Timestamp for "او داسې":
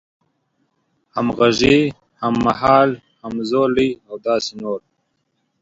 4.07-4.53